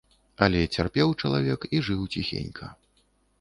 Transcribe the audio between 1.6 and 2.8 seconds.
і жыў ціхенька.